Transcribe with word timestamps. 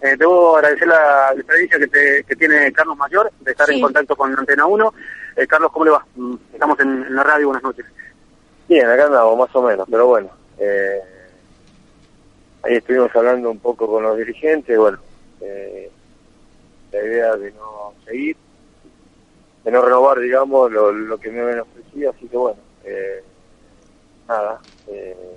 Eh, 0.00 0.16
debo 0.18 0.56
agradecer 0.56 0.88
la 0.88 1.32
experiencia 1.36 1.78
que, 1.78 2.24
que, 2.26 2.36
tiene 2.36 2.72
Carlos 2.72 2.96
Mayor 2.96 3.30
de 3.40 3.52
estar 3.52 3.70
en 3.70 3.80
contacto 3.80 4.16
con 4.16 4.36
Antena 4.36 4.66
1. 4.66 4.94
Eh, 5.36 5.46
Carlos, 5.46 5.70
¿cómo 5.72 5.84
le 5.84 5.90
va? 5.92 6.04
Mm, 6.16 6.34
estamos 6.52 6.80
en, 6.80 7.14
la 7.14 7.22
radio, 7.22 7.46
buenas 7.46 7.62
noches. 7.62 7.86
Bien, 8.68 8.88
acá 8.88 9.06
andamos, 9.06 9.38
más 9.38 9.54
o 9.54 9.62
menos, 9.62 9.86
pero 9.88 10.06
bueno. 10.08 10.30
Eh, 10.58 11.00
ahí 12.62 12.74
estuvimos 12.76 13.14
hablando 13.14 13.50
un 13.50 13.58
poco 13.58 13.86
con 13.86 14.02
los 14.02 14.16
dirigentes, 14.16 14.76
bueno, 14.78 14.98
eh, 15.40 15.90
la 16.92 16.98
idea 17.02 17.36
de 17.36 17.52
no 17.52 17.94
seguir, 18.04 18.36
de 19.64 19.70
no 19.70 19.82
renovar, 19.82 20.18
digamos, 20.20 20.70
lo, 20.70 20.92
lo 20.92 21.18
que 21.18 21.30
me 21.30 21.40
habían 21.40 21.60
ofrecido, 21.60 22.10
así 22.10 22.26
que 22.26 22.36
bueno, 22.36 22.58
eh, 22.84 23.22
nada, 24.28 24.60
eh, 24.88 25.36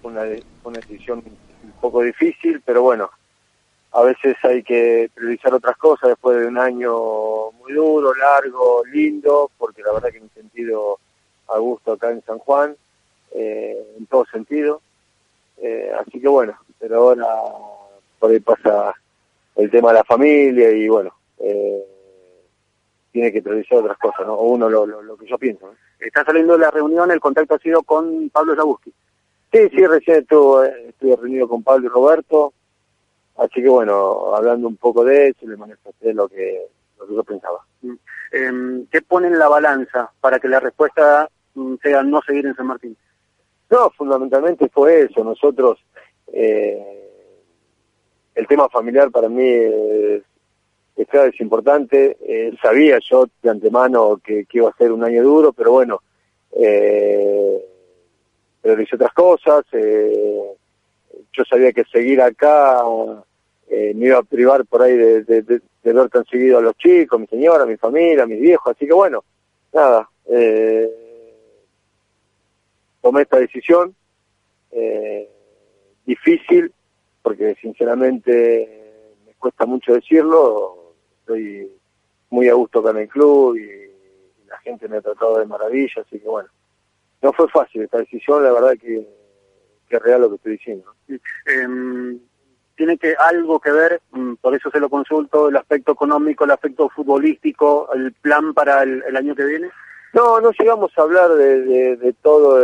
fue 0.00 0.12
una, 0.12 0.22
una 0.64 0.78
decisión 0.78 1.22
un 1.26 1.72
poco 1.80 2.02
difícil, 2.02 2.62
pero 2.64 2.82
bueno, 2.82 3.10
a 3.94 4.02
veces 4.02 4.36
hay 4.42 4.64
que 4.64 5.08
priorizar 5.14 5.54
otras 5.54 5.76
cosas 5.76 6.10
después 6.10 6.36
de 6.40 6.48
un 6.48 6.58
año 6.58 7.52
muy 7.52 7.72
duro, 7.72 8.12
largo, 8.12 8.82
lindo, 8.86 9.52
porque 9.56 9.82
la 9.82 9.92
verdad 9.92 10.10
que 10.10 10.18
me 10.18 10.26
he 10.26 10.30
sentido 10.30 10.98
a 11.48 11.58
gusto 11.58 11.92
acá 11.92 12.10
en 12.10 12.20
San 12.24 12.40
Juan, 12.40 12.76
eh, 13.30 13.94
en 13.96 14.06
todo 14.06 14.26
sentido. 14.26 14.82
Eh, 15.58 15.92
así 15.96 16.20
que 16.20 16.26
bueno, 16.26 16.58
pero 16.80 16.96
ahora 16.96 17.26
por 18.18 18.32
ahí 18.32 18.40
pasa 18.40 18.94
el 19.54 19.70
tema 19.70 19.92
de 19.92 19.98
la 19.98 20.04
familia 20.04 20.72
y 20.72 20.88
bueno, 20.88 21.14
eh, 21.38 21.84
tiene 23.12 23.30
que 23.30 23.42
priorizar 23.42 23.78
otras 23.78 23.98
cosas, 23.98 24.26
¿no? 24.26 24.34
O 24.34 24.48
uno 24.48 24.68
lo, 24.68 24.86
lo, 24.86 25.16
que 25.16 25.26
yo 25.26 25.38
pienso. 25.38 25.72
Está 26.00 26.24
saliendo 26.24 26.54
de 26.54 26.64
la 26.64 26.72
reunión, 26.72 27.12
el 27.12 27.20
contacto 27.20 27.54
ha 27.54 27.58
sido 27.60 27.84
con 27.84 28.28
Pablo 28.30 28.56
Zabuski. 28.56 28.92
Sí, 29.52 29.68
sí, 29.68 29.86
recién 29.86 30.22
estuve, 30.22 30.88
estuve 30.88 31.14
reunido 31.14 31.46
con 31.46 31.62
Pablo 31.62 31.86
y 31.86 31.88
Roberto, 31.90 32.52
Así 33.36 33.62
que 33.62 33.68
bueno, 33.68 34.34
hablando 34.34 34.68
un 34.68 34.76
poco 34.76 35.04
de 35.04 35.28
eso, 35.28 35.46
le 35.46 35.56
manifesté 35.56 36.14
lo 36.14 36.28
que, 36.28 36.66
lo 36.98 37.06
que 37.06 37.14
yo 37.14 37.24
pensaba. 37.24 37.58
Eh, 38.32 38.84
¿Qué 38.90 39.02
pone 39.02 39.28
en 39.28 39.38
la 39.38 39.48
balanza 39.48 40.10
para 40.20 40.38
que 40.38 40.48
la 40.48 40.60
respuesta 40.60 41.28
mm, 41.54 41.74
sea 41.82 42.02
no 42.02 42.22
seguir 42.22 42.46
en 42.46 42.54
San 42.54 42.66
Martín? 42.66 42.96
No, 43.70 43.90
fundamentalmente 43.90 44.68
fue 44.68 45.02
eso. 45.02 45.24
Nosotros, 45.24 45.84
eh, 46.32 47.10
el 48.34 48.46
tema 48.46 48.68
familiar 48.68 49.10
para 49.10 49.28
mí 49.28 49.46
es, 49.46 50.22
es, 50.96 51.08
es 51.12 51.40
importante. 51.40 52.16
Eh, 52.20 52.56
sabía 52.62 52.98
yo 53.00 53.28
de 53.42 53.50
antemano 53.50 54.20
que, 54.22 54.44
que, 54.46 54.58
iba 54.58 54.70
a 54.70 54.76
ser 54.76 54.92
un 54.92 55.02
año 55.02 55.22
duro, 55.22 55.52
pero 55.52 55.72
bueno, 55.72 56.02
eh, 56.52 57.64
pero 58.62 58.80
hice 58.80 58.96
otras 58.96 59.12
cosas. 59.12 59.64
Eh, 59.72 60.56
yo 61.36 61.44
sabía 61.44 61.72
que 61.72 61.84
seguir 61.84 62.20
acá 62.20 62.82
eh, 63.68 63.92
me 63.94 64.06
iba 64.06 64.18
a 64.18 64.22
privar 64.22 64.64
por 64.66 64.82
ahí 64.82 64.96
de, 64.96 65.22
ver 65.82 66.08
tan 66.08 66.24
seguido 66.26 66.58
a 66.58 66.62
los 66.62 66.76
chicos, 66.76 67.20
mi 67.20 67.26
señora, 67.26 67.66
mi 67.66 67.76
familia, 67.76 68.26
mis 68.26 68.40
viejos, 68.40 68.74
así 68.74 68.86
que 68.86 68.92
bueno, 68.92 69.24
nada, 69.72 70.08
eh, 70.26 70.90
tomé 73.02 73.22
esta 73.22 73.38
decisión, 73.38 73.94
eh, 74.70 75.28
difícil, 76.06 76.72
porque 77.22 77.54
sinceramente 77.60 79.12
me 79.26 79.32
cuesta 79.34 79.66
mucho 79.66 79.94
decirlo, 79.94 80.94
estoy 81.20 81.70
muy 82.30 82.48
a 82.48 82.54
gusto 82.54 82.82
con 82.82 82.96
el 82.96 83.08
club 83.08 83.56
y, 83.56 83.84
la 84.46 84.60
gente 84.60 84.86
me 84.86 84.98
ha 84.98 85.00
tratado 85.00 85.40
de 85.40 85.46
maravilla, 85.46 86.02
así 86.06 86.20
que 86.20 86.28
bueno, 86.28 86.48
no 87.20 87.32
fue 87.32 87.48
fácil 87.48 87.82
esta 87.82 87.98
decisión, 87.98 88.44
la 88.44 88.52
verdad 88.52 88.74
que 88.80 89.04
que 89.88 89.96
es 89.96 90.02
real 90.02 90.22
lo 90.22 90.30
que 90.30 90.36
estoy 90.36 90.52
diciendo. 90.52 90.94
Eh, 91.08 92.18
tiene 92.76 92.98
que 92.98 93.14
algo 93.14 93.60
que 93.60 93.70
ver, 93.70 94.00
mm, 94.10 94.34
por 94.34 94.54
eso 94.54 94.70
se 94.70 94.80
lo 94.80 94.88
consulto, 94.88 95.48
el 95.48 95.56
aspecto 95.56 95.92
económico, 95.92 96.44
el 96.44 96.50
aspecto 96.50 96.88
futbolístico, 96.88 97.88
el 97.94 98.12
plan 98.12 98.52
para 98.52 98.82
el, 98.82 99.16
año 99.16 99.34
que 99.34 99.44
viene. 99.44 99.70
No, 100.12 100.40
no 100.40 100.50
llegamos 100.52 100.92
a 100.96 101.02
hablar 101.02 101.30
de, 101.34 101.96
de, 101.96 102.12
todo 102.14 102.58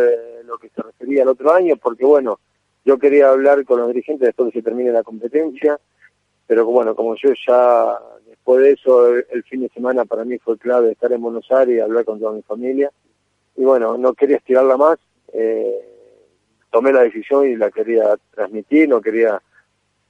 lo 0.44 0.58
que 0.58 0.68
se 0.68 0.82
refería 0.82 1.22
al 1.22 1.28
otro 1.28 1.52
año, 1.52 1.76
porque 1.76 2.04
bueno, 2.04 2.38
yo 2.84 2.98
quería 2.98 3.30
hablar 3.30 3.64
con 3.64 3.80
los 3.80 3.88
dirigentes 3.88 4.26
después 4.26 4.46
de 4.46 4.52
que 4.52 4.58
se 4.60 4.64
termine 4.64 4.90
la 4.90 5.02
competencia, 5.02 5.78
pero 6.46 6.64
bueno, 6.64 6.94
como 6.94 7.14
yo 7.16 7.30
ya 7.46 7.98
después 8.26 8.60
de 8.60 8.72
eso, 8.72 9.16
el, 9.16 9.42
fin 9.44 9.60
de 9.60 9.68
semana 9.68 10.04
para 10.04 10.24
mí 10.24 10.38
fue 10.38 10.58
clave 10.58 10.92
estar 10.92 11.12
en 11.12 11.20
Buenos 11.20 11.50
Aires 11.52 11.76
y 11.76 11.80
hablar 11.80 12.04
con 12.04 12.18
toda 12.18 12.32
mi 12.32 12.42
familia, 12.42 12.90
y 13.56 13.64
bueno, 13.64 13.98
no 13.98 14.14
quería 14.14 14.38
estirarla 14.38 14.76
más, 14.76 14.98
eh, 15.32 15.89
tomé 16.70 16.92
la 16.92 17.02
decisión 17.02 17.46
y 17.46 17.56
la 17.56 17.70
quería 17.70 18.16
transmitir, 18.32 18.88
no 18.88 19.00
quería 19.00 19.40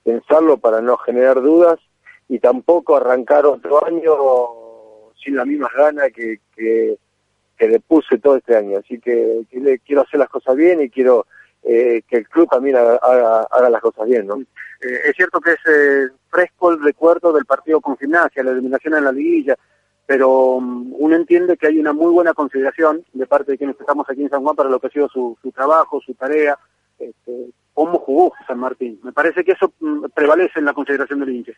pensarlo 0.04 0.58
para 0.58 0.80
no 0.80 0.96
generar 0.98 1.40
dudas 1.40 1.78
y 2.28 2.38
tampoco 2.38 2.96
arrancar 2.96 3.46
otro 3.46 3.84
año 3.84 4.14
sin 5.22 5.36
las 5.36 5.46
mismas 5.46 5.72
ganas 5.76 6.10
que, 6.12 6.40
que, 6.56 6.96
que 7.58 7.68
le 7.68 7.80
puse 7.80 8.18
todo 8.18 8.36
este 8.36 8.56
año. 8.56 8.78
Así 8.78 8.98
que, 8.98 9.44
quiero 9.84 10.02
hacer 10.02 10.18
las 10.18 10.28
cosas 10.28 10.56
bien 10.56 10.80
y 10.80 10.90
quiero 10.90 11.26
eh, 11.62 12.02
que 12.08 12.18
el 12.18 12.28
club 12.28 12.48
también 12.48 12.76
haga, 12.76 12.96
haga, 13.50 13.70
las 13.70 13.82
cosas 13.82 14.06
bien. 14.06 14.26
¿no? 14.26 14.40
Eh, 14.40 15.00
es 15.06 15.16
cierto 15.16 15.40
que 15.40 15.52
es 15.52 15.58
eh, 15.66 16.08
fresco 16.30 16.72
el 16.72 16.82
recuerdo 16.82 17.32
del 17.32 17.44
partido 17.44 17.80
con 17.80 17.98
gimnasia, 17.98 18.42
la 18.42 18.52
eliminación 18.52 18.94
en 18.94 19.04
la 19.04 19.12
liguilla, 19.12 19.56
pero 20.10 20.56
um, 20.56 20.92
uno 20.98 21.14
entiende 21.14 21.56
que 21.56 21.68
hay 21.68 21.78
una 21.78 21.92
muy 21.92 22.10
buena 22.10 22.34
consideración 22.34 23.04
de 23.12 23.28
parte 23.28 23.52
de 23.52 23.58
quienes 23.58 23.78
estamos 23.78 24.10
aquí 24.10 24.22
en 24.22 24.28
San 24.28 24.42
Juan 24.42 24.56
para 24.56 24.68
lo 24.68 24.80
que 24.80 24.88
ha 24.88 24.90
sido 24.90 25.08
su, 25.08 25.38
su 25.40 25.52
trabajo, 25.52 26.00
su 26.00 26.14
tarea, 26.14 26.58
este, 26.98 27.50
cómo 27.72 27.96
jugó 28.00 28.32
San 28.44 28.58
Martín. 28.58 28.98
Me 29.04 29.12
parece 29.12 29.44
que 29.44 29.52
eso 29.52 29.72
um, 29.80 30.02
prevalece 30.12 30.58
en 30.58 30.64
la 30.64 30.72
consideración 30.72 31.20
del 31.20 31.28
hincha. 31.28 31.52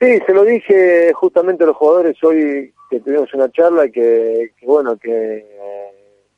Sí, 0.00 0.20
se 0.24 0.32
lo 0.32 0.44
dije 0.44 1.12
justamente 1.14 1.64
a 1.64 1.66
los 1.66 1.76
jugadores 1.76 2.16
hoy 2.22 2.72
que 2.88 3.00
tuvimos 3.00 3.34
una 3.34 3.50
charla 3.50 3.86
y 3.86 3.90
que, 3.90 4.52
que 4.56 4.64
bueno, 4.64 4.96
que, 4.96 5.44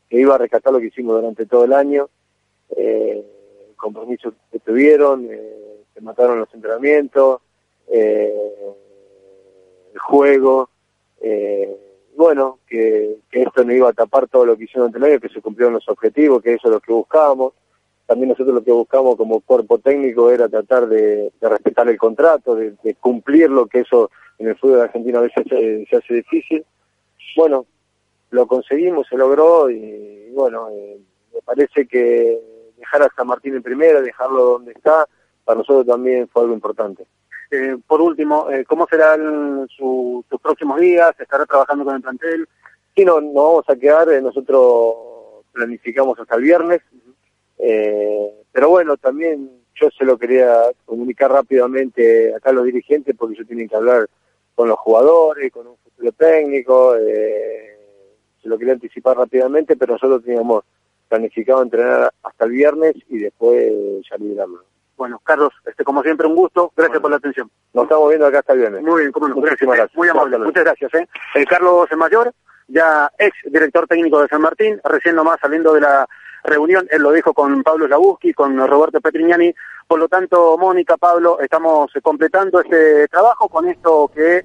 que, 0.09 0.19
iba 0.19 0.37
a 0.37 0.39
rescatar 0.39 0.73
lo 0.73 0.81
que 0.81 0.87
hicimos 0.87 1.17
durante 1.17 1.45
todo 1.45 1.67
el 1.67 1.75
año, 1.75 2.09
eh, 2.75 3.23
compromisos 3.77 4.33
que 4.51 4.59
tuvieron, 4.59 5.29
eh, 5.31 5.83
se 5.93 6.01
mataron 6.01 6.39
los 6.39 6.55
entrenamientos, 6.55 7.43
eh, 7.89 8.33
el 9.93 9.99
juego, 10.01 10.71
eh, 11.21 11.77
bueno, 12.17 12.61
que, 12.69 13.17
esto 13.33 13.65
no 13.65 13.73
iba 13.73 13.89
a 13.89 13.93
tapar 13.93 14.29
todo 14.29 14.47
lo 14.47 14.57
que 14.57 14.65
hicieron 14.65 14.87
ante 14.87 14.99
el 14.99 15.05
año, 15.05 15.21
que 15.21 15.29
se 15.29 15.41
cumplieron 15.41 15.75
los 15.75 15.89
objetivos, 15.89 16.43
que 16.43 16.55
eso 16.55 16.69
es 16.69 16.75
lo 16.75 16.81
que 16.81 16.93
buscábamos. 16.93 17.55
También 18.07 18.29
nosotros 18.29 18.55
lo 18.55 18.63
que 18.63 18.71
buscamos 18.71 19.17
como 19.17 19.41
cuerpo 19.41 19.79
técnico 19.79 20.31
era 20.31 20.49
tratar 20.49 20.87
de, 20.87 21.33
respetar 21.41 21.89
el 21.89 21.99
contrato, 21.99 22.55
de, 22.55 22.95
cumplir 23.01 23.51
lo 23.51 23.67
que 23.67 23.81
eso 23.81 24.11
en 24.39 24.49
el 24.49 24.57
fútbol 24.57 24.83
argentino 24.83 25.19
a 25.19 25.23
veces 25.23 25.45
se, 25.49 25.97
hace 25.97 26.15
difícil. 26.15 26.65
Bueno, 27.37 27.67
lo 28.31 28.47
conseguimos, 28.47 29.07
se 29.09 29.17
logró 29.17 29.71
y, 29.71 30.31
bueno, 30.33 30.69
eh, 30.71 30.99
me 31.33 31.41
parece 31.41 31.87
que 31.87 32.39
dejar 32.77 33.03
a 33.03 33.13
San 33.17 33.27
Martín 33.27 33.57
en 33.57 33.63
primera, 33.63 34.01
dejarlo 34.01 34.45
donde 34.45 34.73
está, 34.73 35.09
para 35.45 35.59
nosotros 35.59 35.87
también 35.87 36.29
fue 36.29 36.43
algo 36.43 36.55
importante. 36.55 37.07
Eh, 37.55 37.77
por 37.87 38.01
último, 38.01 38.51
eh, 38.51 38.65
¿cómo 38.65 38.85
serán 38.89 39.69
sus 39.69 40.25
próximos 40.43 40.81
días? 40.81 41.15
¿Estará 41.21 41.47
trabajando 41.47 41.85
con 41.85 41.95
el 41.95 42.03
plantel? 42.03 42.49
Sí, 42.97 43.05
no, 43.05 43.21
no 43.21 43.33
vamos 43.33 43.65
a 43.69 43.77
quedar, 43.77 44.09
eh, 44.09 44.21
nosotros 44.21 45.45
planificamos 45.53 46.19
hasta 46.19 46.35
el 46.35 46.43
viernes, 46.43 46.83
pero 48.51 48.69
bueno, 48.69 48.97
también 48.97 49.49
yo 49.77 49.89
se 49.97 50.05
lo 50.05 50.19
quería 50.19 50.63
comunicar 50.85 51.31
rápidamente 51.31 52.35
acá 52.35 52.51
a 52.51 52.55
los 52.55 52.65
dirigentes 52.65 53.15
porque 53.17 53.37
yo 53.37 53.47
tienen 53.47 53.69
que 53.69 53.77
hablar 53.77 54.09
con 54.57 54.69
los 54.69 54.79
jugadores, 54.81 55.53
con 55.53 55.69
un 55.69 55.77
futuro 55.77 56.11
técnico, 56.13 56.97
se 56.97 58.49
lo 58.49 58.59
quería 58.59 58.75
anticipar 58.75 59.17
rápidamente, 59.17 59.77
pero 59.77 59.93
nosotros 59.93 60.25
teníamos 60.25 60.65
planificado 61.09 61.63
entrenar 61.63 62.13
hasta 62.25 62.45
el 62.47 62.51
viernes 62.51 62.97
y 63.09 63.19
después 63.19 63.73
ya 64.11 64.17
liberarlo. 64.17 64.74
Bueno, 64.97 65.21
Carlos, 65.25 65.53
este, 65.67 65.85
como 65.85 66.03
siempre, 66.03 66.27
un 66.27 66.37
gusto. 66.37 66.73
Gracias 66.77 67.01
por 67.01 67.11
la 67.11 67.17
atención. 67.17 67.51
Nos 67.73 67.85
estamos 67.85 68.09
viendo 68.09 68.27
acá 68.27 68.39
hasta 68.41 68.53
el 68.53 68.61
viernes. 68.61 68.83
Muy 68.83 69.01
bien, 69.01 69.13
cómo 69.13 69.29
no. 69.29 69.37
Muchísimas 69.37 69.77
gracias. 69.77 69.97
Muy 69.97 70.09
amable. 70.09 70.39
Muchas 70.39 70.65
gracias. 70.65 70.95
¿eh? 70.95 71.09
El 71.35 71.47
Carlos 71.47 71.89
Mayor, 71.97 72.33
ya 72.69 73.11
ex 73.19 73.37
director 73.45 73.87
técnico 73.87 74.21
de 74.21 74.29
San 74.29 74.41
Martín, 74.41 74.81
recién 74.85 75.17
nomás 75.17 75.39
saliendo 75.41 75.73
de 75.75 75.81
la 75.81 76.07
reunión, 76.45 76.87
él 76.91 77.03
lo 77.03 77.11
dijo 77.13 77.33
con 77.33 77.63
Pablo 77.63 77.89
Jabuski, 77.89 78.35
con 78.35 78.57
Roberto 78.69 79.01
Petrignani. 79.01 79.55
por 79.87 79.99
lo 79.99 80.09
tanto, 80.09 80.57
Mónica, 80.59 80.97
Pablo, 80.97 81.41
estamos 81.41 81.91
completando 82.03 82.61
este 82.61 83.09
trabajo 83.09 83.49
con 83.49 83.67
esto 83.69 84.11
que 84.15 84.45